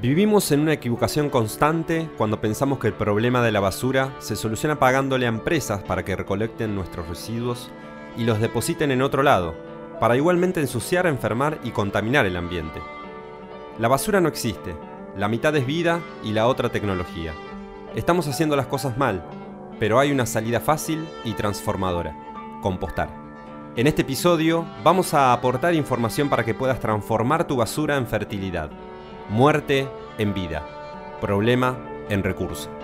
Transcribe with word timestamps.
Vivimos 0.00 0.52
en 0.52 0.60
una 0.60 0.72
equivocación 0.72 1.28
constante 1.28 2.08
cuando 2.16 2.40
pensamos 2.40 2.78
que 2.78 2.86
el 2.86 2.94
problema 2.94 3.42
de 3.42 3.52
la 3.52 3.60
basura 3.60 4.14
se 4.20 4.36
soluciona 4.36 4.78
pagándole 4.78 5.26
a 5.26 5.28
empresas 5.28 5.82
para 5.82 6.04
que 6.04 6.16
recolecten 6.16 6.74
nuestros 6.74 7.08
residuos 7.08 7.68
y 8.16 8.24
los 8.24 8.40
depositen 8.40 8.90
en 8.90 9.02
otro 9.02 9.22
lado, 9.22 9.54
para 10.00 10.16
igualmente 10.16 10.60
ensuciar, 10.60 11.06
enfermar 11.06 11.58
y 11.62 11.72
contaminar 11.72 12.24
el 12.24 12.36
ambiente. 12.36 12.80
La 13.78 13.88
basura 13.88 14.20
no 14.20 14.28
existe, 14.28 14.74
la 15.16 15.28
mitad 15.28 15.54
es 15.56 15.66
vida 15.66 16.00
y 16.22 16.32
la 16.32 16.46
otra 16.46 16.70
tecnología. 16.70 17.34
Estamos 17.94 18.28
haciendo 18.28 18.56
las 18.56 18.66
cosas 18.66 18.96
mal, 18.96 19.22
pero 19.78 19.98
hay 19.98 20.10
una 20.10 20.26
salida 20.26 20.60
fácil 20.60 21.06
y 21.24 21.34
transformadora, 21.34 22.16
compostar. 22.62 23.08
En 23.76 23.86
este 23.86 24.02
episodio 24.02 24.66
vamos 24.82 25.14
a 25.14 25.32
aportar 25.32 25.74
información 25.74 26.28
para 26.28 26.44
que 26.44 26.54
puedas 26.54 26.80
transformar 26.80 27.46
tu 27.46 27.56
basura 27.56 27.96
en 27.96 28.06
fertilidad 28.06 28.70
Muerte 29.28 29.86
en 30.16 30.32
vida. 30.32 30.66
Problema 31.20 31.76
en 32.08 32.22
recurso. 32.22 32.77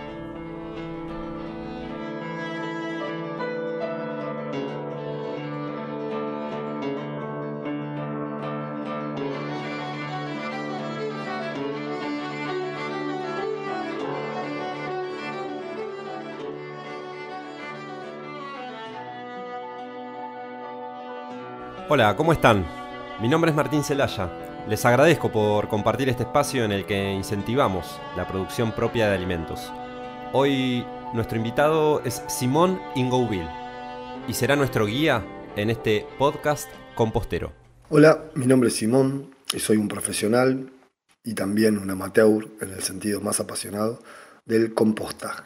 Hola, 21.88 22.16
¿cómo 22.16 22.32
están? 22.32 22.66
Mi 23.20 23.28
nombre 23.28 23.50
es 23.50 23.56
Martín 23.56 23.84
Celaya 23.84 24.30
les 24.68 24.82
agradezco 24.86 25.30
por 25.30 25.68
compartir 25.68 26.08
este 26.08 26.22
espacio 26.22 26.64
en 26.64 26.72
el 26.72 26.86
que 26.86 27.12
incentivamos 27.12 28.00
la 28.16 28.26
producción 28.26 28.72
propia 28.72 29.08
de 29.08 29.14
alimentos. 29.14 29.70
Hoy 30.32 30.86
nuestro 31.12 31.36
invitado 31.36 32.00
es 32.02 32.22
Simón 32.28 32.80
Ingouville 32.94 33.48
y 34.26 34.32
será 34.32 34.56
nuestro 34.56 34.86
guía 34.86 35.22
en 35.56 35.68
este 35.68 36.06
podcast 36.18 36.68
compostero. 36.94 37.52
Hola, 37.90 38.24
mi 38.34 38.46
nombre 38.46 38.70
es 38.70 38.76
Simón 38.76 39.34
y 39.52 39.60
soy 39.60 39.76
un 39.76 39.88
profesional 39.88 40.72
y 41.22 41.34
también 41.34 41.76
un 41.76 41.90
amateur 41.90 42.48
en 42.62 42.70
el 42.70 42.82
sentido 42.82 43.20
más 43.20 43.40
apasionado 43.40 44.02
del 44.46 44.72
compostaje. 44.72 45.44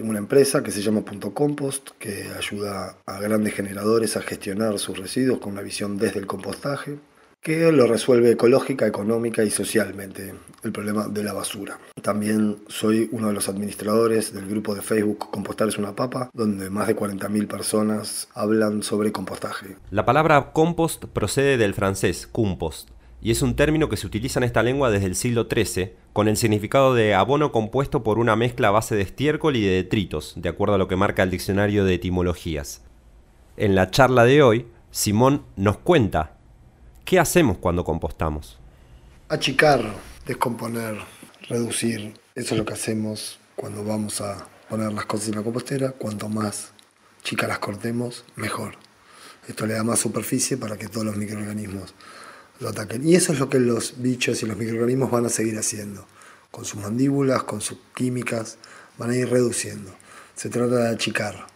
Tengo 0.00 0.12
una 0.12 0.18
empresa 0.18 0.62
que 0.62 0.70
se 0.70 0.80
llama 0.80 1.02
Punto 1.02 1.34
Compost 1.34 1.90
que 1.98 2.24
ayuda 2.34 2.96
a 3.04 3.20
grandes 3.20 3.52
generadores 3.52 4.16
a 4.16 4.22
gestionar 4.22 4.78
sus 4.78 4.96
residuos 4.96 5.40
con 5.40 5.52
una 5.52 5.60
visión 5.60 5.98
desde 5.98 6.20
el 6.20 6.26
compostaje 6.26 6.96
que 7.42 7.70
lo 7.70 7.86
resuelve 7.86 8.30
ecológica, 8.30 8.86
económica 8.86 9.44
y 9.44 9.50
socialmente 9.50 10.32
el 10.62 10.72
problema 10.72 11.06
de 11.08 11.22
la 11.22 11.34
basura. 11.34 11.78
También 12.00 12.60
soy 12.68 13.10
uno 13.12 13.28
de 13.28 13.34
los 13.34 13.50
administradores 13.50 14.32
del 14.32 14.46
grupo 14.46 14.74
de 14.74 14.80
Facebook 14.80 15.30
Compostar 15.30 15.68
es 15.68 15.76
una 15.76 15.94
papa, 15.94 16.30
donde 16.32 16.70
más 16.70 16.86
de 16.86 16.96
40.000 16.96 17.46
personas 17.46 18.28
hablan 18.32 18.82
sobre 18.82 19.12
compostaje. 19.12 19.76
La 19.90 20.06
palabra 20.06 20.52
compost 20.54 21.04
procede 21.12 21.58
del 21.58 21.74
francés 21.74 22.26
compost 22.26 22.88
y 23.22 23.30
es 23.30 23.42
un 23.42 23.54
término 23.54 23.88
que 23.88 23.96
se 23.96 24.06
utiliza 24.06 24.40
en 24.40 24.44
esta 24.44 24.62
lengua 24.62 24.90
desde 24.90 25.06
el 25.06 25.14
siglo 25.14 25.46
XIII 25.50 25.92
con 26.12 26.28
el 26.28 26.36
significado 26.36 26.94
de 26.94 27.14
abono 27.14 27.52
compuesto 27.52 28.02
por 28.02 28.18
una 28.18 28.36
mezcla 28.36 28.68
a 28.68 28.72
base 28.72 28.94
de 28.94 29.02
estiércol 29.02 29.56
y 29.56 29.62
de 29.62 29.72
detritos, 29.72 30.34
de 30.36 30.48
acuerdo 30.48 30.74
a 30.74 30.78
lo 30.78 30.88
que 30.88 30.96
marca 30.96 31.22
el 31.22 31.30
diccionario 31.30 31.84
de 31.84 31.94
etimologías. 31.94 32.82
En 33.56 33.74
la 33.74 33.90
charla 33.90 34.24
de 34.24 34.42
hoy, 34.42 34.66
Simón 34.90 35.44
nos 35.56 35.78
cuenta 35.78 36.36
¿Qué 37.04 37.18
hacemos 37.18 37.58
cuando 37.58 37.82
compostamos? 37.82 38.58
Achicar, 39.28 39.82
descomponer, 40.26 40.96
reducir. 41.48 42.14
Eso 42.36 42.54
es 42.54 42.58
lo 42.58 42.64
que 42.64 42.74
hacemos 42.74 43.40
cuando 43.56 43.84
vamos 43.84 44.20
a 44.20 44.46
poner 44.68 44.92
las 44.92 45.06
cosas 45.06 45.30
en 45.30 45.34
la 45.34 45.42
compostera. 45.42 45.90
Cuanto 45.90 46.28
más 46.28 46.70
chicas 47.24 47.48
las 47.48 47.58
cortemos, 47.58 48.24
mejor. 48.36 48.76
Esto 49.48 49.66
le 49.66 49.74
da 49.74 49.82
más 49.82 49.98
superficie 49.98 50.56
para 50.56 50.76
que 50.76 50.86
todos 50.86 51.04
los 51.04 51.16
microorganismos 51.16 51.94
lo 52.60 52.68
ataquen. 52.68 53.06
Y 53.06 53.16
eso 53.16 53.32
es 53.32 53.40
lo 53.40 53.48
que 53.50 53.58
los 53.58 53.94
bichos 53.96 54.42
y 54.42 54.46
los 54.46 54.56
microorganismos 54.56 55.10
van 55.10 55.26
a 55.26 55.28
seguir 55.28 55.58
haciendo. 55.58 56.06
Con 56.50 56.64
sus 56.64 56.80
mandíbulas, 56.80 57.42
con 57.42 57.60
sus 57.60 57.78
químicas, 57.94 58.58
van 58.98 59.10
a 59.10 59.16
ir 59.16 59.28
reduciendo. 59.28 59.92
Se 60.36 60.48
trata 60.48 60.76
de 60.76 60.88
achicar, 60.88 61.46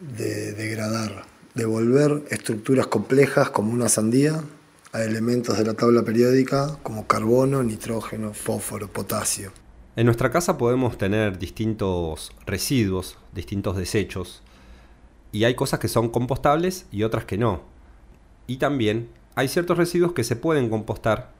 de 0.00 0.52
degradar, 0.52 1.24
de 1.54 1.64
volver 1.66 2.24
estructuras 2.30 2.86
complejas 2.86 3.50
como 3.50 3.72
una 3.72 3.88
sandía 3.88 4.42
a 4.92 5.02
elementos 5.02 5.58
de 5.58 5.64
la 5.64 5.74
tabla 5.74 6.02
periódica 6.04 6.78
como 6.82 7.06
carbono, 7.06 7.62
nitrógeno, 7.62 8.32
fósforo, 8.32 8.88
potasio. 8.88 9.52
En 9.96 10.06
nuestra 10.06 10.30
casa 10.30 10.58
podemos 10.58 10.98
tener 10.98 11.38
distintos 11.38 12.32
residuos, 12.46 13.16
distintos 13.32 13.76
desechos, 13.76 14.42
y 15.32 15.44
hay 15.44 15.54
cosas 15.54 15.80
que 15.80 15.88
son 15.88 16.10
compostables 16.10 16.86
y 16.92 17.02
otras 17.02 17.24
que 17.24 17.38
no. 17.38 17.62
Y 18.46 18.58
también 18.58 19.08
hay 19.34 19.48
ciertos 19.48 19.76
residuos 19.76 20.12
que 20.12 20.24
se 20.24 20.36
pueden 20.36 20.68
compostar, 20.68 21.30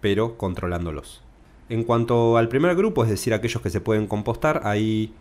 pero 0.00 0.36
controlándolos. 0.36 1.22
En 1.68 1.84
cuanto 1.84 2.36
al 2.36 2.48
primer 2.48 2.76
grupo, 2.76 3.04
es 3.04 3.10
decir, 3.10 3.32
aquellos 3.32 3.62
que 3.62 3.70
se 3.70 3.80
pueden 3.80 4.06
compostar, 4.06 4.60
ahí 4.64 5.14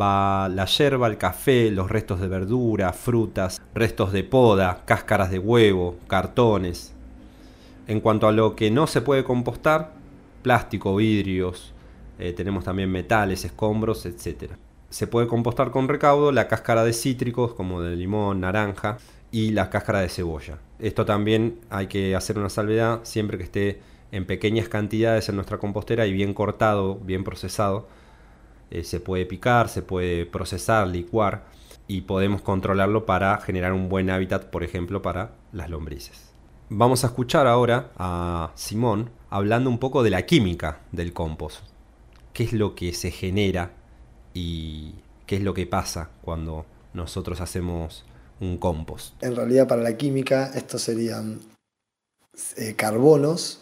va 0.00 0.48
la 0.48 0.64
yerba, 0.64 1.06
el 1.06 1.18
café, 1.18 1.70
los 1.70 1.90
restos 1.90 2.20
de 2.20 2.28
verdura, 2.28 2.92
frutas, 2.92 3.60
restos 3.74 4.12
de 4.12 4.24
poda, 4.24 4.82
cáscaras 4.86 5.30
de 5.30 5.38
huevo, 5.38 5.96
cartones, 6.06 6.94
en 7.86 8.00
cuanto 8.00 8.26
a 8.26 8.32
lo 8.32 8.56
que 8.56 8.70
no 8.70 8.86
se 8.86 9.02
puede 9.02 9.24
compostar, 9.24 9.92
plástico, 10.42 10.96
vidrios, 10.96 11.74
eh, 12.18 12.32
tenemos 12.32 12.64
también 12.64 12.90
metales, 12.90 13.44
escombros, 13.44 14.06
etc. 14.06 14.52
Se 14.88 15.06
puede 15.06 15.26
compostar 15.26 15.70
con 15.70 15.88
recaudo 15.88 16.32
la 16.32 16.48
cáscara 16.48 16.84
de 16.84 16.94
cítricos 16.94 17.52
como 17.52 17.82
de 17.82 17.96
limón, 17.96 18.40
naranja 18.40 18.98
y 19.32 19.52
la 19.52 19.70
cáscara 19.70 20.00
de 20.00 20.08
cebolla. 20.08 20.58
Esto 20.78 21.04
también 21.04 21.60
hay 21.70 21.86
que 21.86 22.16
hacer 22.16 22.38
una 22.38 22.48
salvedad 22.48 23.00
siempre 23.04 23.38
que 23.38 23.44
esté 23.44 23.80
en 24.12 24.26
pequeñas 24.26 24.68
cantidades 24.68 25.28
en 25.28 25.36
nuestra 25.36 25.58
compostera 25.58 26.06
y 26.06 26.12
bien 26.12 26.34
cortado, 26.34 26.96
bien 26.96 27.24
procesado. 27.24 27.88
Eh, 28.70 28.84
se 28.84 29.00
puede 29.00 29.26
picar, 29.26 29.68
se 29.68 29.82
puede 29.82 30.26
procesar, 30.26 30.88
licuar 30.88 31.44
y 31.86 32.02
podemos 32.02 32.42
controlarlo 32.42 33.06
para 33.06 33.38
generar 33.38 33.72
un 33.72 33.88
buen 33.88 34.10
hábitat, 34.10 34.46
por 34.46 34.64
ejemplo, 34.64 35.02
para 35.02 35.32
las 35.52 35.70
lombrices. 35.70 36.30
Vamos 36.68 37.02
a 37.02 37.08
escuchar 37.08 37.46
ahora 37.46 37.90
a 37.98 38.52
Simón 38.54 39.10
hablando 39.28 39.70
un 39.70 39.78
poco 39.78 40.02
de 40.04 40.10
la 40.10 40.24
química 40.24 40.80
del 40.92 41.12
compost. 41.12 41.64
¿Qué 42.32 42.44
es 42.44 42.52
lo 42.52 42.76
que 42.76 42.92
se 42.92 43.10
genera 43.10 43.72
y 44.34 44.94
qué 45.26 45.36
es 45.36 45.42
lo 45.42 45.52
que 45.52 45.66
pasa 45.66 46.10
cuando 46.22 46.64
nosotros 46.94 47.40
hacemos 47.40 48.04
un 48.40 48.58
compost? 48.58 49.22
En 49.22 49.36
realidad 49.36 49.68
para 49.68 49.82
la 49.82 49.96
química 49.96 50.50
estos 50.54 50.82
serían 50.82 51.40
eh, 52.56 52.74
carbonos 52.74 53.60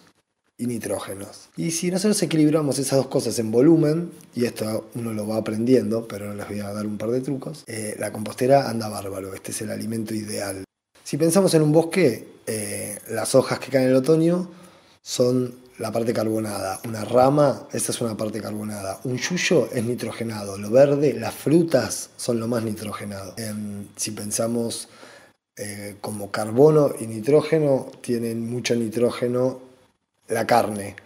y 0.57 0.67
nitrógenos. 0.67 1.51
Y 1.57 1.71
si 1.71 1.91
nosotros 1.91 2.21
equilibramos 2.23 2.79
esas 2.79 2.99
dos 2.99 3.07
cosas 3.07 3.39
en 3.39 3.53
volumen, 3.53 4.11
y 4.35 4.45
esto 4.45 4.91
uno 4.95 5.13
lo 5.13 5.27
va 5.27 5.37
aprendiendo, 5.37 6.09
pero 6.09 6.35
les 6.35 6.49
voy 6.49 6.61
a 6.61 6.73
dar 6.73 6.87
un 6.87 6.99
par 6.99 7.11
de 7.11 7.21
trucos, 7.21 7.63
eh, 7.69 7.95
la 7.99 8.13
compostera 8.13 8.69
anda 8.69 8.89
bárbaro, 8.89 9.35
este 9.35 9.53
es 9.53 9.63
el 9.63 9.71
alimento 9.71 10.15
ideal. 10.15 10.65
Si 11.05 11.17
pensamos 11.17 11.55
en 11.55 11.63
un 11.63 11.73
bosque, 11.73 12.27
eh, 12.47 12.99
las 13.09 13.35
hojas 13.35 13.61
que 13.61 13.71
caen 13.71 13.85
en 13.85 13.91
el 13.91 13.97
otoño 13.97 14.51
son 15.01 15.55
la 15.79 15.93
parte 15.93 16.13
carbonada. 16.13 16.81
Una 16.87 17.05
rama, 17.05 17.69
esa 17.73 17.93
es 17.93 18.01
una 18.01 18.17
parte 18.17 18.41
carbonada. 18.41 19.01
Un 19.05 19.17
yuyo 19.17 19.69
es 19.73 19.85
nitrogenado. 19.85 20.59
Lo 20.59 20.71
verde, 20.71 21.15
las 21.15 21.35
frutas 21.35 22.11
son 22.17 22.41
lo 22.41 22.49
más 22.49 22.63
nitrogenado. 22.65 23.35
si 23.97 24.11
pensamos 24.11 24.89
eh, 25.57 25.97
como 26.01 26.31
carbono 26.31 26.93
y 26.99 27.07
nitrógeno, 27.07 27.91
tienen 28.01 28.49
mucho 28.49 28.75
nitrógeno 28.75 29.61
la 30.29 30.47
carne. 30.47 30.97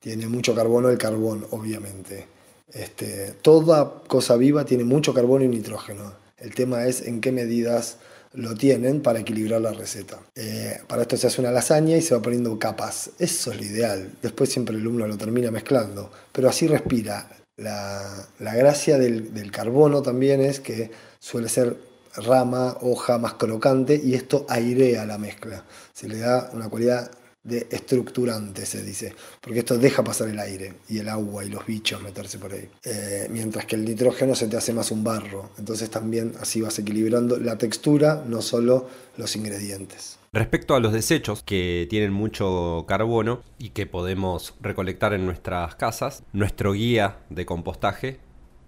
Tiene 0.00 0.26
mucho 0.26 0.54
carbono 0.54 0.88
el 0.88 0.98
carbón, 0.98 1.46
obviamente. 1.50 2.26
Este, 2.72 3.34
toda 3.42 4.02
cosa 4.06 4.36
viva 4.36 4.64
tiene 4.64 4.84
mucho 4.84 5.14
carbono 5.14 5.44
y 5.44 5.48
nitrógeno. 5.48 6.14
El 6.38 6.54
tema 6.54 6.86
es 6.86 7.02
en 7.02 7.20
qué 7.20 7.30
medidas 7.30 7.98
lo 8.34 8.54
tienen 8.54 9.02
para 9.02 9.20
equilibrar 9.20 9.60
la 9.60 9.72
receta. 9.72 10.20
Eh, 10.34 10.80
para 10.86 11.02
esto 11.02 11.16
se 11.16 11.26
hace 11.26 11.40
una 11.40 11.50
lasaña 11.50 11.96
y 11.96 12.02
se 12.02 12.14
va 12.14 12.22
poniendo 12.22 12.58
capas. 12.58 13.10
Eso 13.18 13.52
es 13.52 13.56
lo 13.58 13.64
ideal. 13.64 14.12
Después 14.22 14.50
siempre 14.50 14.74
el 14.74 14.80
alumno 14.80 15.06
lo 15.06 15.18
termina 15.18 15.50
mezclando, 15.50 16.10
pero 16.32 16.48
así 16.48 16.66
respira. 16.66 17.28
La, 17.56 18.28
gracia 18.38 18.98
del, 18.98 19.50
carbono 19.52 20.02
también 20.02 20.40
es 20.40 20.60
que 20.60 20.90
suele 21.18 21.48
ser 21.48 21.76
rama, 22.16 22.76
hoja 22.80 23.18
más 23.18 23.34
crocante 23.34 24.00
y 24.02 24.14
esto 24.14 24.46
airea 24.48 25.04
la 25.06 25.18
mezcla. 25.18 25.64
Se 25.92 26.08
le 26.08 26.18
da 26.18 26.50
una 26.52 26.68
cualidad 26.68 27.10
de 27.44 27.66
estructurante, 27.70 28.64
se 28.66 28.82
dice, 28.84 29.14
porque 29.40 29.60
esto 29.60 29.76
deja 29.76 30.04
pasar 30.04 30.28
el 30.28 30.38
aire 30.38 30.74
y 30.88 30.98
el 30.98 31.08
agua 31.08 31.44
y 31.44 31.48
los 31.48 31.66
bichos 31.66 32.00
meterse 32.02 32.38
por 32.38 32.52
ahí. 32.52 32.68
Eh, 32.84 33.26
mientras 33.30 33.66
que 33.66 33.76
el 33.76 33.84
nitrógeno 33.84 34.34
se 34.34 34.46
te 34.46 34.56
hace 34.56 34.72
más 34.72 34.90
un 34.90 35.02
barro, 35.02 35.50
entonces 35.58 35.90
también 35.90 36.34
así 36.40 36.60
vas 36.60 36.78
equilibrando 36.78 37.38
la 37.38 37.58
textura, 37.58 38.24
no 38.26 38.42
solo 38.42 38.88
los 39.16 39.34
ingredientes. 39.34 40.18
Respecto 40.32 40.74
a 40.74 40.80
los 40.80 40.92
desechos 40.92 41.42
que 41.42 41.86
tienen 41.90 42.12
mucho 42.12 42.84
carbono 42.88 43.42
y 43.58 43.70
que 43.70 43.86
podemos 43.86 44.54
recolectar 44.60 45.12
en 45.12 45.26
nuestras 45.26 45.74
casas, 45.74 46.22
nuestro 46.32 46.72
guía 46.72 47.18
de 47.28 47.44
compostaje 47.44 48.18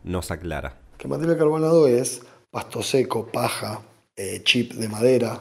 nos 0.03 0.31
aclara. 0.31 0.79
¿Qué 0.99 1.09
material 1.09 1.39
carbonado 1.39 1.87
es? 1.89 2.23
Pasto 2.51 2.83
seco, 2.83 3.27
paja, 3.33 3.83
eh, 4.17 4.43
chip 4.45 4.75
de 4.75 4.89
madera, 4.89 5.41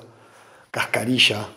cascarilla, 0.71 1.50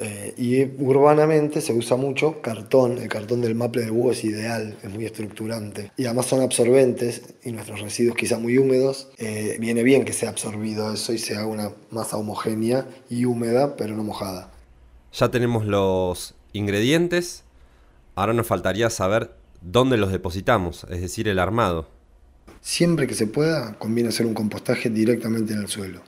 eh, 0.00 0.34
y 0.36 0.64
urbanamente 0.82 1.60
se 1.60 1.72
usa 1.72 1.96
mucho 1.96 2.40
cartón, 2.40 2.98
el 2.98 3.08
cartón 3.08 3.40
del 3.40 3.54
maple 3.54 3.84
de 3.84 3.90
búho 3.90 4.12
es 4.12 4.24
ideal, 4.24 4.76
es 4.82 4.90
muy 4.90 5.04
estructurante. 5.04 5.90
Y 5.96 6.06
además 6.06 6.26
son 6.26 6.40
absorbentes 6.40 7.34
y 7.44 7.52
nuestros 7.52 7.80
residuos 7.80 8.16
quizá 8.16 8.38
muy 8.38 8.58
húmedos, 8.58 9.08
eh, 9.18 9.56
viene 9.60 9.82
bien 9.82 10.04
que 10.04 10.12
sea 10.12 10.30
absorbido 10.30 10.92
eso 10.92 11.12
y 11.12 11.18
se 11.18 11.36
haga 11.36 11.46
una 11.46 11.72
masa 11.90 12.16
homogénea 12.16 12.86
y 13.08 13.24
húmeda, 13.24 13.76
pero 13.76 13.96
no 13.96 14.02
mojada. 14.02 14.50
Ya 15.12 15.30
tenemos 15.30 15.66
los 15.66 16.34
ingredientes, 16.52 17.44
ahora 18.14 18.32
nos 18.32 18.46
faltaría 18.46 18.90
saber 18.90 19.34
dónde 19.60 19.96
los 19.96 20.12
depositamos, 20.12 20.86
es 20.90 21.00
decir, 21.00 21.28
el 21.28 21.38
armado. 21.38 21.88
Siempre 22.60 23.06
que 23.06 23.14
se 23.14 23.26
pueda, 23.26 23.74
conviene 23.78 24.10
hacer 24.10 24.26
un 24.26 24.34
compostaje 24.34 24.88
directamente 24.88 25.52
en 25.52 25.60
el 25.60 25.68
suelo. 25.68 26.00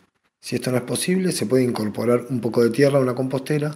Si 0.45 0.57
esto 0.57 0.71
no 0.71 0.77
es 0.77 0.83
posible, 0.83 1.33
se 1.33 1.47
puede 1.47 1.65
incorporar 1.65 2.27
un 2.29 2.39
poco 2.39 2.63
de 2.63 2.69
tierra 2.69 2.99
a 2.99 3.01
una 3.01 3.15
compostera 3.15 3.75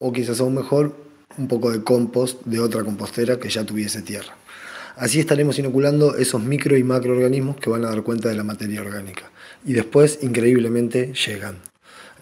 o 0.00 0.12
quizás 0.12 0.40
aún 0.40 0.56
mejor 0.56 0.96
un 1.36 1.46
poco 1.46 1.70
de 1.70 1.84
compost 1.84 2.42
de 2.44 2.58
otra 2.58 2.82
compostera 2.82 3.38
que 3.38 3.48
ya 3.48 3.62
tuviese 3.62 4.02
tierra. 4.02 4.36
Así 4.96 5.20
estaremos 5.20 5.60
inoculando 5.60 6.16
esos 6.16 6.42
micro 6.42 6.76
y 6.76 6.82
macroorganismos 6.82 7.58
que 7.58 7.70
van 7.70 7.84
a 7.84 7.90
dar 7.90 8.02
cuenta 8.02 8.28
de 8.28 8.34
la 8.34 8.42
materia 8.42 8.80
orgánica. 8.80 9.30
Y 9.64 9.74
después, 9.74 10.18
increíblemente, 10.20 11.12
llegan. 11.12 11.60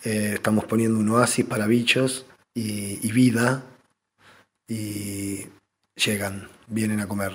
Eh, 0.04 0.32
estamos 0.34 0.66
poniendo 0.66 0.98
un 0.98 1.08
oasis 1.08 1.46
para 1.46 1.66
bichos 1.66 2.26
y, 2.52 2.98
y 3.02 3.12
vida 3.12 3.64
y 4.68 5.46
llegan, 5.94 6.50
vienen 6.66 7.00
a 7.00 7.08
comer. 7.08 7.32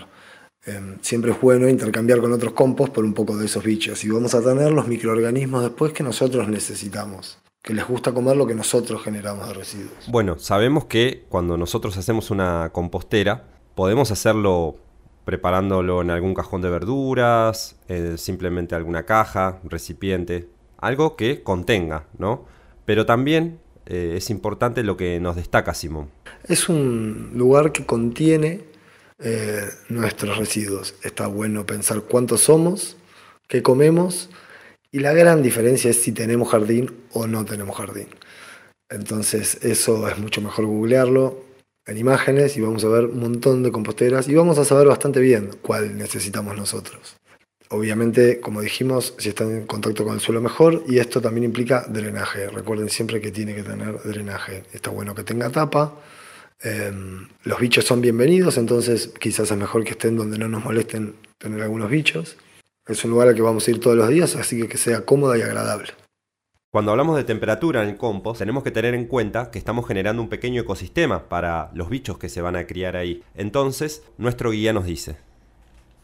Em, 0.66 1.00
siempre 1.02 1.32
es 1.32 1.42
bueno 1.42 1.68
intercambiar 1.68 2.22
con 2.22 2.32
otros 2.34 2.54
compost 2.54 2.94
por 2.94 3.04
un 3.04 3.16
poco 3.16 3.36
de 3.36 3.46
esos 3.46 3.64
bichos 3.64 4.04
y 4.04 4.10
vamos 4.10 4.36
a 4.36 4.44
tener 4.44 4.72
los 4.72 4.88
microorganismos 4.88 5.64
después 5.64 5.92
que 5.92 6.04
nosotros 6.04 6.48
necesitamos, 6.50 7.40
que 7.64 7.74
les 7.74 7.88
gusta 7.88 8.14
comer 8.14 8.38
lo 8.38 8.46
que 8.46 8.54
nosotros 8.54 9.02
generamos 9.04 9.48
de 9.48 9.56
residuos. 9.56 9.92
Bueno, 10.08 10.38
sabemos 10.38 10.86
que 10.86 11.26
cuando 11.30 11.58
nosotros 11.58 11.98
hacemos 11.98 12.30
una 12.30 12.70
compostera, 12.74 13.48
podemos 13.74 14.12
hacerlo 14.12 14.76
preparándolo 15.26 16.02
en 16.04 16.12
algún 16.12 16.36
cajón 16.36 16.62
de 16.62 16.70
verduras, 16.70 17.76
eh, 17.88 18.16
simplemente 18.18 18.76
alguna 18.76 19.04
caja, 19.04 19.60
recipiente, 19.64 20.48
algo 20.78 21.16
que 21.16 21.42
contenga, 21.42 22.06
¿no? 22.20 22.46
Pero 22.86 23.08
también 23.08 23.60
eh, 23.88 24.14
es 24.18 24.30
importante 24.30 24.84
lo 24.84 24.96
que 24.96 25.20
nos 25.20 25.36
destaca 25.36 25.74
Simón. 25.74 26.10
Es 26.44 26.70
un 26.70 27.32
lugar 27.34 27.72
que 27.72 27.84
contiene 27.86 28.71
eh, 29.24 29.70
nuestros 29.90 30.38
residuos. 30.38 30.96
Está 31.04 31.28
bueno 31.28 31.66
pensar 31.66 32.02
cuántos 32.02 32.42
somos, 32.42 32.98
qué 33.48 33.62
comemos 33.62 34.30
y 34.92 35.00
la 35.00 35.14
gran 35.14 35.42
diferencia 35.42 35.90
es 35.90 36.02
si 36.02 36.12
tenemos 36.12 36.50
jardín 36.50 36.92
o 37.14 37.28
no 37.28 37.46
tenemos 37.46 37.78
jardín. 37.78 38.08
Entonces 38.90 39.64
eso 39.64 40.08
es 40.10 40.18
mucho 40.18 40.42
mejor 40.42 40.66
googlearlo 40.66 41.44
en 41.86 41.98
imágenes 41.98 42.58
y 42.58 42.62
vamos 42.62 42.84
a 42.84 42.90
ver 42.90 43.06
un 43.06 43.20
montón 43.20 43.64
de 43.64 43.72
composteras 43.72 44.28
y 44.28 44.36
vamos 44.36 44.58
a 44.58 44.66
saber 44.66 44.88
bastante 44.88 45.20
bien 45.20 45.52
cuál 45.62 45.98
necesitamos 45.98 46.58
nosotros. 46.58 47.16
Obviamente, 47.70 48.42
como 48.42 48.60
dijimos, 48.60 49.14
si 49.18 49.30
están 49.30 49.52
en 49.52 49.66
contacto 49.66 50.04
con 50.04 50.16
el 50.16 50.20
suelo 50.20 50.42
mejor 50.42 50.84
y 50.90 50.98
esto 50.98 51.22
también 51.22 51.46
implica 51.46 51.86
drenaje. 51.88 52.50
Recuerden 52.50 52.90
siempre 52.90 53.22
que 53.22 53.32
tiene 53.32 53.56
que 53.56 53.64
tener 53.64 53.98
drenaje. 54.04 54.64
Está 54.74 54.90
bueno 54.90 55.16
que 55.16 55.24
tenga 55.24 55.50
tapa 55.50 55.94
Em, 56.64 57.28
los 57.44 57.60
bichos 57.60 57.86
son 57.86 58.02
bienvenidos, 58.02 58.58
entonces 58.58 59.12
quizás 59.20 59.50
es 59.50 59.58
mejor 59.58 59.84
que 59.84 59.92
estén 59.92 60.16
donde 60.16 60.38
no 60.38 60.48
nos 60.48 60.64
molesten 60.64 61.16
tener 61.40 61.62
algunos 61.64 61.90
bichos. 61.90 62.38
Es 62.88 63.04
un 63.04 63.12
lugar 63.12 63.30
al 63.30 63.36
que 63.36 63.42
vamos 63.42 63.68
a 63.68 63.72
ir 63.72 63.80
todos 63.80 63.98
los 63.98 64.08
días, 64.10 64.36
así 64.36 64.62
que 64.62 64.68
que 64.68 64.78
sea 64.78 65.04
cómoda 65.04 65.38
y 65.38 65.42
agradable. 65.42 65.90
Cuando 66.72 66.92
hablamos 66.92 67.18
de 67.18 67.24
temperatura 67.24 67.84
en 67.84 67.90
el 67.90 67.98
compost, 67.98 68.40
tenemos 68.40 68.64
que 68.64 68.72
tener 68.72 68.94
en 68.94 69.06
cuenta 69.06 69.50
que 69.50 69.58
estamos 69.58 69.88
generando 69.88 70.22
un 70.22 70.30
pequeño 70.30 70.62
ecosistema 70.62 71.28
para 71.30 71.72
los 71.74 71.90
bichos 71.90 72.18
que 72.18 72.30
se 72.30 72.42
van 72.42 72.56
a 72.56 72.66
criar 72.66 72.96
ahí. 72.96 73.24
Entonces, 73.36 74.04
nuestro 74.18 74.52
guía 74.52 74.72
nos 74.72 74.86
dice. 74.86 75.18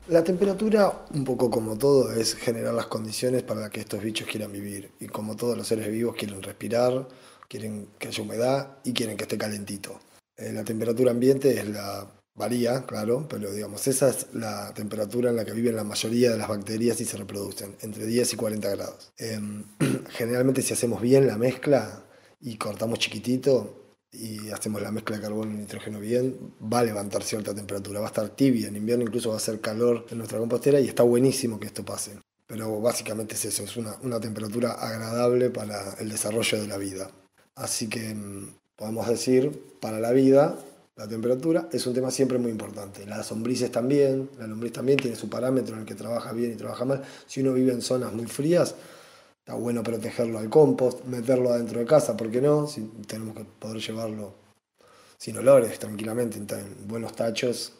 La 0.08 0.24
temperatura, 0.24 1.06
un 1.14 1.24
poco 1.24 1.52
como 1.52 1.78
todo, 1.78 2.14
es 2.14 2.36
generar 2.36 2.74
las 2.74 2.88
condiciones 2.88 3.44
para 3.44 3.70
que 3.70 3.82
estos 3.82 4.02
bichos 4.02 4.28
quieran 4.28 4.52
vivir. 4.52 4.90
Y 5.00 5.08
como 5.08 5.36
todos 5.36 5.56
los 5.56 5.68
seres 5.68 5.88
vivos 5.90 6.16
quieren 6.16 6.42
respirar, 6.42 7.08
quieren 7.48 7.88
que 8.00 8.08
haya 8.08 8.24
humedad 8.24 8.78
y 8.84 8.94
quieren 8.94 9.16
que 9.16 9.24
esté 9.24 9.38
calentito. 9.38 10.00
Eh, 10.38 10.54
la 10.54 10.64
temperatura 10.64 11.12
ambiente 11.12 11.60
es 11.60 11.68
la 11.68 12.08
varía, 12.38 12.86
claro, 12.86 13.28
pero 13.28 13.52
digamos, 13.52 13.88
esa 13.88 14.10
es 14.10 14.28
la 14.34 14.72
temperatura 14.74 15.32
en 15.32 15.36
la 15.36 15.44
que 15.44 15.54
viven 15.54 15.76
la 15.76 15.84
mayoría 15.84 16.32
de 16.32 16.38
las 16.38 16.48
bacterias 16.48 17.02
y 17.02 17.06
se 17.06 17.18
reproducen, 17.18 17.76
entre 17.82 18.06
10 18.06 18.34
y 18.34 18.36
40 18.36 18.70
grados. 18.70 19.12
Em, 19.18 19.64
generalmente 20.10 20.62
si 20.62 20.74
hacemos 20.74 21.02
bien 21.02 21.28
la 21.28 21.38
mezcla 21.38 22.06
y 22.40 22.58
cortamos 22.58 23.00
chiquitito 23.00 23.98
y 24.12 24.50
hacemos 24.52 24.82
la 24.82 24.92
mezcla 24.92 25.18
de 25.18 25.24
carbono 25.24 25.52
y 25.52 25.58
nitrógeno 25.58 26.00
bien, 26.00 26.54
va 26.62 26.80
a 26.80 26.84
levantar 26.84 27.24
cierta 27.24 27.56
temperatura, 27.56 28.00
va 28.00 28.06
a 28.06 28.10
estar 28.10 28.30
tibia, 28.30 28.68
en 28.68 28.76
invierno 28.76 29.04
incluso 29.04 29.30
va 29.30 29.36
a 29.36 29.38
hacer 29.38 29.60
calor 29.60 30.06
en 30.12 30.20
nuestra 30.20 30.38
compostera 30.38 30.80
y 30.80 30.88
está 30.88 31.04
buenísimo 31.04 31.60
que 31.60 31.68
esto 31.68 31.84
pase. 31.84 32.20
Pero 32.46 32.80
básicamente 32.80 33.34
es 33.34 33.44
eso, 33.46 33.64
es 33.64 33.76
una, 33.76 33.98
una 34.04 34.20
temperatura 34.20 34.74
agradable 34.74 35.50
para 35.50 35.96
el 36.00 36.10
desarrollo 36.10 36.62
de 36.62 36.68
la 36.68 36.78
vida. 36.78 37.12
Así 37.56 37.90
que 37.90 38.12
em, 38.12 38.52
podemos 38.78 39.08
decir, 39.08 39.76
para 39.82 40.00
la 40.00 40.12
vida, 40.12 40.56
la 40.96 41.08
temperatura 41.08 41.68
es 41.72 41.86
un 41.86 41.94
tema 41.94 42.10
siempre 42.10 42.38
muy 42.38 42.52
importante. 42.52 43.06
Las 43.06 43.30
lombrices 43.32 43.72
también, 43.72 44.30
la 44.40 44.48
lombriz 44.48 44.72
también 44.72 44.98
tiene 44.98 45.16
su 45.16 45.30
parámetro 45.30 45.76
en 45.76 45.82
el 45.82 45.86
que 45.86 45.96
trabaja 45.96 46.32
bien 46.32 46.54
y 46.54 46.56
trabaja 46.56 46.86
mal. 46.86 47.04
Si 47.26 47.42
uno 47.42 47.54
vive 47.54 47.74
en 47.74 47.82
zonas 47.82 48.14
muy 48.14 48.28
frías, 48.28 48.76
está 49.40 49.56
bueno 49.56 49.84
protegerlo 49.84 50.40
al 50.40 50.50
compost, 50.50 51.04
meterlo 51.06 51.52
adentro 51.52 51.80
de 51.80 51.86
casa, 51.86 52.16
¿por 52.16 52.32
qué 52.32 52.42
no? 52.42 52.68
Si 52.68 52.82
tenemos 53.06 53.36
que 53.36 53.44
poder 53.44 53.80
llevarlo 53.80 54.34
sin 55.18 55.38
olores, 55.38 55.78
tranquilamente, 55.80 56.38
en 56.38 56.88
buenos 56.88 57.16
tachos, 57.16 57.74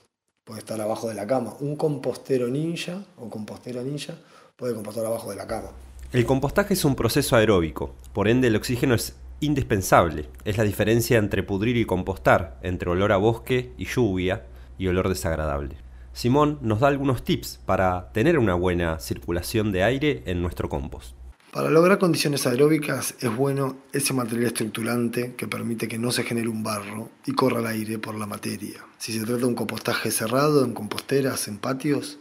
puede 0.44 0.60
estar 0.60 0.80
abajo 0.82 1.10
de 1.10 1.14
la 1.14 1.28
cama. 1.28 1.56
Un 1.60 1.76
compostero 1.76 2.48
ninja 2.48 3.04
o 3.18 3.30
compostera 3.30 3.84
ninja 3.84 4.16
puede 4.56 4.74
compostar 4.74 5.06
abajo 5.06 5.30
de 5.30 5.36
la 5.36 5.46
cama. 5.46 5.70
El 6.14 6.26
compostaje 6.26 6.74
es 6.74 6.86
un 6.86 6.96
proceso 6.96 7.36
aeróbico, 7.36 7.94
por 8.14 8.28
ende 8.28 8.48
el 8.48 8.56
oxígeno 8.56 8.96
es 8.96 9.14
indispensable. 9.40 10.30
Es 10.46 10.58
la 10.58 10.64
diferencia 10.64 11.18
entre 11.18 11.44
pudrir 11.44 11.78
y 11.78 11.86
compostar, 11.86 12.60
entre 12.64 12.90
olor 12.90 13.12
a 13.12 13.18
bosque 13.18 13.72
y 13.78 13.86
lluvia 13.86 14.46
y 14.78 14.88
olor 14.88 15.10
desagradable. 15.10 15.76
Simón 16.14 16.58
nos 16.62 16.80
da 16.80 16.88
algunos 16.88 17.24
tips 17.24 17.60
para 17.66 18.12
tener 18.12 18.40
una 18.40 18.56
buena 18.56 19.00
circulación 19.00 19.72
de 19.72 19.84
aire 19.84 20.24
en 20.26 20.42
nuestro 20.42 20.68
compost. 20.68 21.16
Para 21.52 21.70
lograr 21.70 21.98
condiciones 21.98 22.46
aeróbicas 22.46 23.16
es 23.20 23.36
bueno 23.36 23.78
ese 23.94 24.14
material 24.14 24.48
estructurante 24.48 25.34
que 25.36 25.48
permite 25.48 25.88
que 25.88 25.98
no 25.98 26.12
se 26.12 26.24
genere 26.24 26.50
un 26.50 26.62
barro 26.62 27.10
y 27.26 27.32
corra 27.34 27.60
el 27.60 27.68
aire 27.68 28.00
por 28.00 28.16
la 28.16 28.26
materia. 28.26 28.86
Si 28.98 29.14
se 29.14 29.20
trata 29.20 29.38
de 29.38 29.46
un 29.46 29.56
compostaje 29.56 30.12
cerrado 30.12 30.66
en 30.66 30.74
composteras, 30.74 31.48
en 31.48 31.58
patios, 31.58 32.20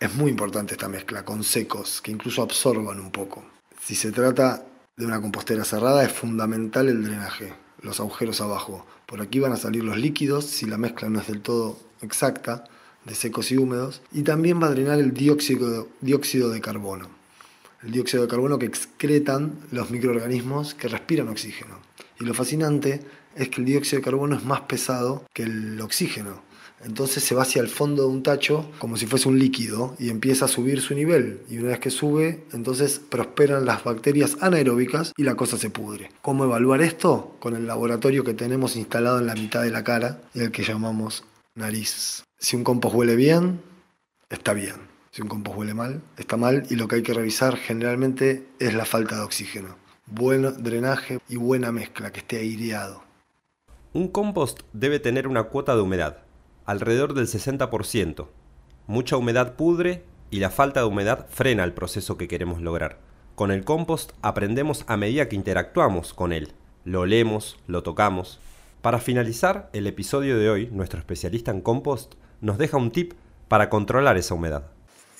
es 0.00 0.14
muy 0.14 0.30
importante 0.30 0.74
esta 0.74 0.88
mezcla 0.88 1.24
con 1.24 1.44
secos 1.44 2.00
que 2.00 2.10
incluso 2.10 2.42
absorban 2.42 2.98
un 2.98 3.12
poco. 3.12 3.44
Si 3.80 3.94
se 3.94 4.10
trata 4.10 4.64
de 4.96 5.06
una 5.06 5.20
compostera 5.20 5.64
cerrada 5.64 6.04
es 6.04 6.12
fundamental 6.12 6.88
el 6.88 7.04
drenaje, 7.04 7.54
los 7.80 7.98
agujeros 8.00 8.40
abajo. 8.40 8.86
Por 9.06 9.22
aquí 9.22 9.40
van 9.40 9.52
a 9.52 9.56
salir 9.56 9.82
los 9.82 9.96
líquidos 9.96 10.44
si 10.44 10.66
la 10.66 10.76
mezcla 10.76 11.08
no 11.08 11.20
es 11.20 11.28
del 11.28 11.40
todo 11.40 11.78
exacta, 12.02 12.64
de 13.04 13.14
secos 13.14 13.50
y 13.50 13.56
húmedos. 13.56 14.02
Y 14.12 14.22
también 14.22 14.62
va 14.62 14.66
a 14.66 14.70
drenar 14.70 14.98
el 14.98 15.14
dióxido, 15.14 15.88
dióxido 16.00 16.50
de 16.50 16.60
carbono. 16.60 17.08
El 17.82 17.92
dióxido 17.92 18.22
de 18.22 18.28
carbono 18.28 18.58
que 18.58 18.66
excretan 18.66 19.58
los 19.70 19.90
microorganismos 19.90 20.74
que 20.74 20.88
respiran 20.88 21.28
oxígeno. 21.28 21.78
Y 22.20 22.24
lo 22.24 22.34
fascinante 22.34 23.00
es 23.34 23.48
que 23.48 23.62
el 23.62 23.66
dióxido 23.66 24.00
de 24.00 24.04
carbono 24.04 24.36
es 24.36 24.44
más 24.44 24.60
pesado 24.62 25.24
que 25.32 25.44
el 25.44 25.80
oxígeno. 25.80 26.42
Entonces 26.84 27.22
se 27.22 27.34
va 27.34 27.42
hacia 27.42 27.62
el 27.62 27.68
fondo 27.68 28.02
de 28.02 28.08
un 28.08 28.22
tacho 28.22 28.70
como 28.78 28.96
si 28.96 29.06
fuese 29.06 29.28
un 29.28 29.38
líquido 29.38 29.94
y 29.98 30.10
empieza 30.10 30.46
a 30.46 30.48
subir 30.48 30.80
su 30.80 30.94
nivel. 30.94 31.40
Y 31.48 31.58
una 31.58 31.68
vez 31.68 31.78
que 31.78 31.90
sube, 31.90 32.44
entonces 32.52 33.00
prosperan 33.00 33.64
las 33.64 33.84
bacterias 33.84 34.36
anaeróbicas 34.40 35.12
y 35.16 35.22
la 35.22 35.36
cosa 35.36 35.56
se 35.58 35.70
pudre. 35.70 36.10
¿Cómo 36.22 36.44
evaluar 36.44 36.82
esto? 36.82 37.36
Con 37.38 37.54
el 37.54 37.66
laboratorio 37.66 38.24
que 38.24 38.34
tenemos 38.34 38.76
instalado 38.76 39.18
en 39.18 39.26
la 39.26 39.34
mitad 39.34 39.62
de 39.62 39.70
la 39.70 39.84
cara 39.84 40.22
el 40.34 40.50
que 40.50 40.64
llamamos 40.64 41.24
nariz. 41.54 42.24
Si 42.38 42.56
un 42.56 42.64
compost 42.64 42.94
huele 42.94 43.16
bien, 43.16 43.60
está 44.30 44.52
bien. 44.52 44.76
Si 45.10 45.22
un 45.22 45.28
compost 45.28 45.58
huele 45.58 45.74
mal, 45.74 46.02
está 46.16 46.36
mal 46.36 46.64
y 46.70 46.76
lo 46.76 46.88
que 46.88 46.96
hay 46.96 47.02
que 47.02 47.14
revisar 47.14 47.56
generalmente 47.56 48.46
es 48.58 48.74
la 48.74 48.84
falta 48.84 49.16
de 49.16 49.22
oxígeno. 49.22 49.76
Buen 50.06 50.62
drenaje 50.62 51.20
y 51.28 51.36
buena 51.36 51.70
mezcla, 51.70 52.10
que 52.10 52.20
esté 52.20 52.38
aireado. 52.38 53.04
Un 53.92 54.08
compost 54.08 54.60
debe 54.72 54.98
tener 54.98 55.28
una 55.28 55.44
cuota 55.44 55.76
de 55.76 55.82
humedad, 55.82 56.18
alrededor 56.72 57.14
del 57.14 57.28
60%. 57.28 58.26
Mucha 58.86 59.16
humedad 59.16 59.54
pudre 59.54 60.02
y 60.30 60.40
la 60.40 60.50
falta 60.50 60.80
de 60.80 60.86
humedad 60.86 61.26
frena 61.30 61.62
el 61.62 61.72
proceso 61.72 62.16
que 62.16 62.26
queremos 62.26 62.60
lograr. 62.60 62.98
Con 63.34 63.50
el 63.50 63.64
compost 63.64 64.12
aprendemos 64.22 64.84
a 64.88 64.96
medida 64.96 65.28
que 65.28 65.36
interactuamos 65.36 66.14
con 66.14 66.32
él. 66.32 66.52
Lo 66.84 67.02
olemos, 67.02 67.58
lo 67.66 67.82
tocamos. 67.82 68.40
Para 68.80 68.98
finalizar 68.98 69.70
el 69.72 69.86
episodio 69.86 70.38
de 70.38 70.50
hoy, 70.50 70.68
nuestro 70.72 70.98
especialista 70.98 71.52
en 71.52 71.60
compost 71.60 72.14
nos 72.40 72.58
deja 72.58 72.76
un 72.76 72.90
tip 72.90 73.12
para 73.48 73.70
controlar 73.70 74.16
esa 74.16 74.34
humedad. 74.34 74.64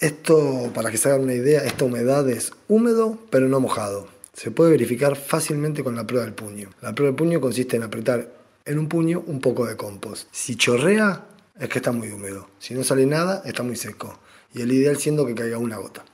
Esto, 0.01 0.73
para 0.75 0.91
que 0.91 0.97
se 0.97 1.09
hagan 1.09 1.23
una 1.23 1.35
idea, 1.35 1.63
esta 1.63 1.85
humedad 1.85 2.29
es 2.29 2.53
húmedo 2.67 3.19
pero 3.31 3.49
no 3.49 3.61
mojado. 3.61 4.09
Se 4.33 4.51
puede 4.51 4.73
verificar 4.73 5.15
fácilmente 5.15 5.85
con 5.85 5.95
la 5.95 6.07
prueba 6.07 6.25
del 6.25 6.35
puño. 6.35 6.71
La 6.81 6.95
prueba 6.95 7.11
del 7.11 7.17
puño 7.17 7.41
consiste 7.41 7.77
en 7.77 7.85
apretar 7.85 8.33
en 8.65 8.79
un 8.79 8.89
puño 8.89 9.23
un 9.27 9.41
poco 9.41 9.67
de 9.67 9.77
compost. 9.77 10.29
Si 10.33 10.57
chorrea, 10.57 11.27
es 11.59 11.69
que 11.69 11.79
está 11.79 11.93
muy 11.93 12.11
húmedo. 12.11 12.49
Si 12.59 12.75
no 12.75 12.83
sale 12.85 13.07
nada, 13.07 13.43
está 13.45 13.63
muy 13.63 13.77
seco. 13.77 14.19
Y 14.55 14.63
el 14.63 14.73
ideal 14.73 14.97
siendo 14.97 15.27
que 15.27 15.35
caiga 15.35 15.59
una 15.59 15.77
gota. 15.77 16.05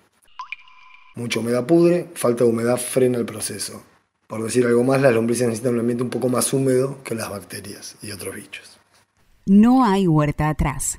Mucha 1.15 1.41
humedad 1.41 1.67
pudre, 1.67 2.11
falta 2.15 2.45
de 2.45 2.51
humedad 2.51 2.77
frena 2.77 3.19
el 3.19 3.27
proceso. 3.27 3.83
Por 4.27 4.43
decir 4.43 4.67
algo 4.67 4.85
más, 4.85 5.01
las 5.01 5.15
lombrices 5.15 5.47
necesitan 5.47 5.75
un 5.75 5.81
ambiente 5.81 6.05
un 6.05 6.11
poco 6.11 6.29
más 6.29 6.53
húmedo 6.53 7.03
que 7.03 7.15
las 7.15 7.31
bacterias 7.31 7.97
y 8.03 8.13
otros 8.13 8.37
bichos. 8.37 8.79
No 9.47 9.85
hay 9.85 10.07
huerta 10.07 10.51
atrás. 10.51 10.99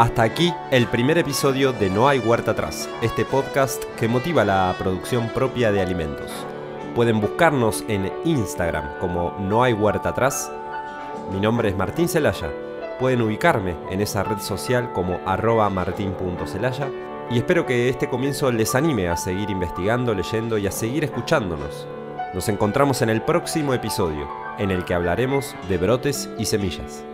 Hasta 0.00 0.22
aquí 0.22 0.54
el 0.70 0.86
primer 0.86 1.18
episodio 1.18 1.74
de 1.74 1.90
No 1.90 2.08
hay 2.08 2.20
huerta 2.20 2.52
atrás, 2.52 2.88
este 3.02 3.26
podcast 3.26 3.84
que 3.98 4.08
motiva 4.08 4.46
la 4.46 4.74
producción 4.78 5.28
propia 5.28 5.72
de 5.72 5.82
alimentos. 5.82 6.32
Pueden 6.94 7.20
buscarnos 7.20 7.84
en 7.86 8.10
Instagram 8.24 8.98
como 8.98 9.36
No 9.38 9.62
hay 9.62 9.74
huerta 9.74 10.08
atrás. 10.08 10.50
Mi 11.30 11.38
nombre 11.38 11.68
es 11.68 11.76
Martín 11.76 12.08
Celaya. 12.08 12.50
Pueden 12.98 13.20
ubicarme 13.20 13.76
en 13.90 14.00
esa 14.00 14.22
red 14.22 14.38
social 14.38 14.90
como 14.94 15.20
arroba 15.26 15.68
martin.celaya 15.68 16.88
y 17.30 17.36
espero 17.36 17.66
que 17.66 17.90
este 17.90 18.08
comienzo 18.08 18.50
les 18.50 18.74
anime 18.74 19.08
a 19.08 19.18
seguir 19.18 19.50
investigando, 19.50 20.14
leyendo 20.14 20.56
y 20.56 20.66
a 20.66 20.72
seguir 20.72 21.04
escuchándonos. 21.04 21.86
Nos 22.32 22.48
encontramos 22.48 23.02
en 23.02 23.10
el 23.10 23.20
próximo 23.20 23.74
episodio, 23.74 24.26
en 24.56 24.70
el 24.70 24.86
que 24.86 24.94
hablaremos 24.94 25.54
de 25.68 25.76
brotes 25.76 26.30
y 26.38 26.46
semillas. 26.46 27.04